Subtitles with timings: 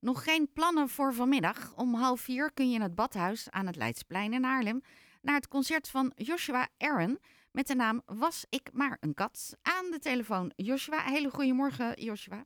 [0.00, 1.76] Nog geen plannen voor vanmiddag.
[1.76, 4.80] Om half vier kun je in het badhuis aan het Leidsplein in Haarlem
[5.22, 7.18] naar het concert van Joshua Aaron
[7.52, 9.58] met de naam Was ik maar een kat.
[9.62, 10.98] Aan de telefoon Joshua.
[10.98, 12.44] Hele goedemorgen Joshua.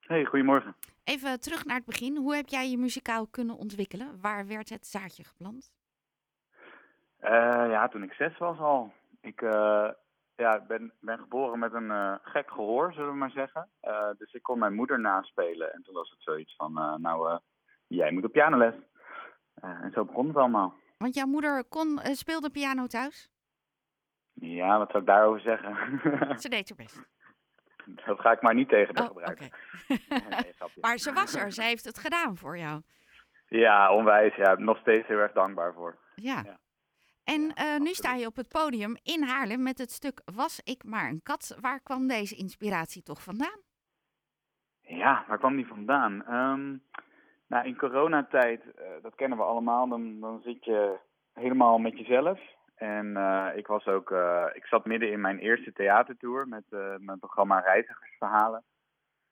[0.00, 0.76] Hey, goedemorgen.
[1.04, 2.16] Even terug naar het begin.
[2.16, 4.20] Hoe heb jij je muzikaal kunnen ontwikkelen?
[4.20, 5.72] Waar werd het zaadje geplant?
[7.20, 7.30] Uh,
[7.70, 8.92] ja, toen ik zes was al.
[9.20, 9.90] Ik uh,
[10.38, 13.68] ja, ben, ben geboren met een uh, gek gehoor, zullen we maar zeggen.
[14.18, 15.72] dus ik kon mijn moeder naspelen.
[15.72, 17.38] En toen was het zoiets van, nou,
[17.86, 18.74] jij moet op pianoles.
[19.54, 20.74] en zo begon het allemaal.
[20.98, 23.30] Want jouw moeder kon, speelde piano thuis?
[24.40, 25.76] Ja, wat zou ik daarover zeggen?
[26.42, 27.06] Ze deed haar best.
[28.06, 29.48] Dat ga ik maar niet tegen haar Oh, gebruiken.
[30.28, 30.54] Nee.
[30.80, 31.52] Maar ze was er.
[31.52, 32.82] Ze heeft het gedaan voor jou.
[33.48, 34.34] Ja, onwijs.
[34.34, 35.98] Ja, nog steeds heel erg dankbaar voor.
[36.14, 36.42] Ja.
[36.44, 36.58] Ja.
[37.34, 40.60] En Ja, eh, nu sta je op het podium in Haarlem met het stuk Was
[40.64, 41.58] ik maar een kat.
[41.60, 43.60] Waar kwam deze inspiratie toch vandaan?
[44.80, 46.24] Ja, waar kwam die vandaan?
[46.24, 46.76] Ehm,
[47.46, 50.98] nou, in coronatijd, eh, dat kennen we allemaal, dan, dan zit je
[51.32, 52.40] helemaal met jezelf.
[52.74, 54.10] En eh, ik was ook,
[54.52, 56.64] ik zat midden in mijn eerste theatertour met
[56.98, 58.64] mijn programma Reizigersverhalen.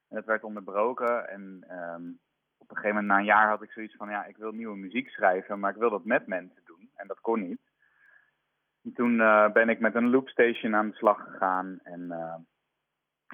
[0.09, 2.09] En dat werd onderbroken en ehm,
[2.59, 4.77] op een gegeven moment na een jaar had ik zoiets van, ja, ik wil nieuwe
[4.77, 6.91] muziek schrijven, maar ik wil dat met mensen doen.
[6.95, 7.66] En dat kon niet.
[8.97, 12.35] En toen eh, ben ik met een loopstation aan de slag gegaan en eh,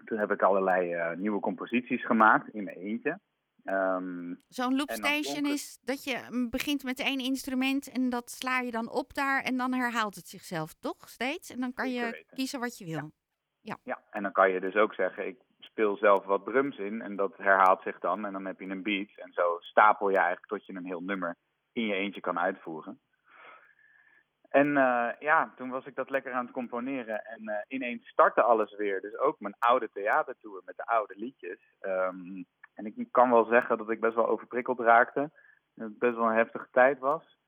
[0.04, 3.20] toen heb ik allerlei eh, nieuwe composities gemaakt in mijn eentje.
[3.64, 8.70] Ehm, Zo'n loopstation is dat je mm, begint met één instrument en dat sla je
[8.70, 11.50] dan op daar en dan herhaalt het zichzelf toch steeds?
[11.50, 13.10] En dan kan je kiezen wat je wil.
[13.82, 17.16] ja, en dan kan je dus ook zeggen, ik speel zelf wat drums in en
[17.16, 18.26] dat herhaalt zich dan.
[18.26, 21.02] En dan heb je een beat en zo stapel je eigenlijk tot je een heel
[21.02, 21.36] nummer
[21.72, 23.00] in je eentje kan uitvoeren.
[24.52, 28.42] En eh, ja, toen was ik dat lekker aan het componeren en eh, ineens startte
[28.42, 29.00] alles weer.
[29.00, 31.76] Dus ook mijn oude theatertour met de oude liedjes.
[31.80, 32.42] Ehm,
[32.74, 35.30] en ik kan wel zeggen dat ik best wel overprikkeld raakte.
[35.74, 37.38] Dat het best wel een heftige tijd was.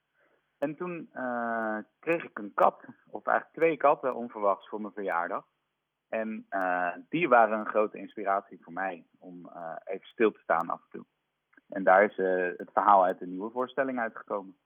[0.58, 5.44] En toen eh, kreeg ik een kat, of eigenlijk twee katten onverwachts voor mijn verjaardag.
[6.08, 6.46] En
[7.08, 9.50] die waren een grote inspiratie voor mij om
[9.84, 11.04] even stil te staan af en toe.
[11.68, 12.16] En daar is
[12.56, 14.56] het verhaal uit de nieuwe voorstelling uitgekomen.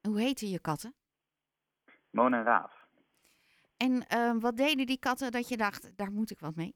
[0.00, 0.94] Hoe heten je katten?
[2.16, 2.72] Moon en Raaf.
[3.76, 6.74] En eh, wat deden die katten dat je dacht, daar moet ik wat mee?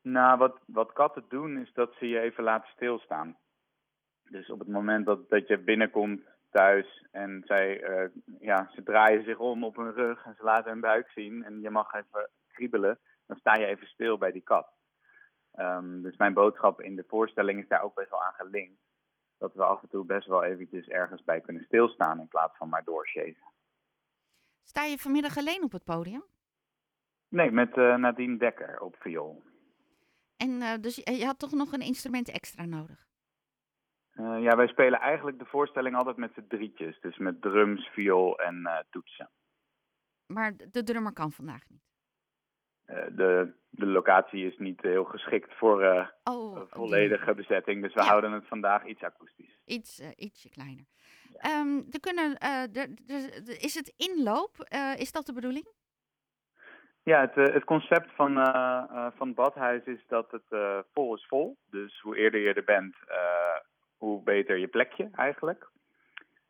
[0.00, 3.36] Nou, wat, wat katten doen is dat ze je even laten stilstaan.
[4.22, 6.20] Dus op het moment dat, dat je binnenkomt
[6.50, 10.70] thuis en zij, eh, ja, ze draaien zich om op hun rug en ze laten
[10.70, 14.42] hun buik zien en je mag even kriebelen, dan sta je even stil bij die
[14.42, 14.68] kat.
[15.52, 18.80] Ehm, dus mijn boodschap in de voorstelling is daar ook best wel aan gelinkt.
[19.38, 22.68] Dat we af en toe best wel eventjes ergens bij kunnen stilstaan in plaats van
[22.68, 23.52] maar doorchasen.
[24.64, 26.24] Sta je vanmiddag alleen op het podium?
[27.28, 29.42] Nee, met eh, Nadine Dekker op viool.
[30.36, 33.06] En eh, dus je, had toch nog een instrument extra nodig?
[34.10, 37.00] Eh, ja, wij spelen eigenlijk de voorstelling altijd met z'n drietjes.
[37.00, 39.30] Dus met drums, viool en toetsen.
[40.26, 41.84] Maar de drummer kan vandaag niet.
[42.86, 47.82] Eh, de, de locatie is niet heel geschikt voor eh, Oh, volledige bezetting.
[47.82, 48.06] Dus we Ja.
[48.06, 49.60] houden het vandaag iets akoestisch.
[49.64, 50.84] Iets, eh, ietsje kleiner.
[51.36, 52.38] Ehm, er kunnen,
[53.60, 54.66] is het inloop?
[54.96, 55.68] is dat de bedoeling?
[57.02, 58.34] Ja, het, het concept van,
[59.16, 61.58] van het badhuis is dat het vol is vol.
[61.70, 62.96] Dus hoe eerder je er bent,
[63.96, 65.70] hoe beter je plekje eigenlijk.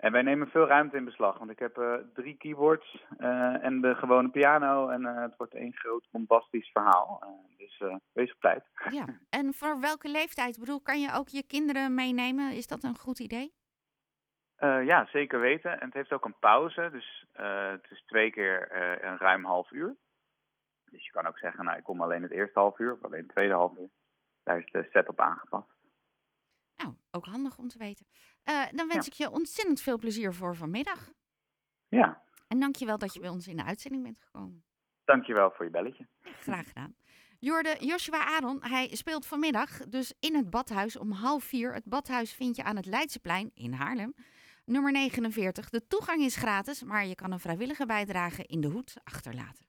[0.06, 1.38] En wij nemen veel ruimte in beslag.
[1.38, 4.88] Want ik heb eh, drie keyboards eh, en de gewone piano.
[4.88, 7.22] En eh, het wordt één groot bombastisch verhaal.
[7.56, 8.64] Dus wees op tijd.
[8.98, 9.04] Ja.
[9.30, 10.54] En voor welke leeftijd?
[10.54, 12.52] Ik bedoel, kan je ook je kinderen meenemen?
[12.52, 13.54] Is dat een goed idee?
[14.58, 15.80] Ja, zeker weten.
[15.80, 16.88] En het heeft ook een pauze.
[16.92, 19.96] Dus het is twee keer een ruim half uur.
[20.90, 23.22] Dus je kan ook zeggen, nou, ik kom alleen het eerste half uur of alleen
[23.22, 23.88] het tweede half uur.
[24.42, 25.75] Daar is de set op aangepast.
[27.16, 28.06] Ook handig om te weten.
[28.42, 31.10] Eh, dan wens ik je ontzettend veel plezier voor vanmiddag.
[31.88, 34.64] Ja, En dank je wel dat je bij ons in de uitzending bent gekomen.
[35.04, 36.08] dankjewel voor je belletje.
[36.22, 36.96] Ja, graag gedaan.
[37.38, 41.74] Jorde Joshua Aaron, hij speelt vanmiddag dus in het badhuis om half vier.
[41.74, 44.14] Het badhuis vind je aan het Leidseplein in Haarlem.
[44.64, 45.68] Nummer 49.
[45.70, 49.65] De toegang is gratis, maar je kan een vrijwillige bijdrage in de hoed achterlaten.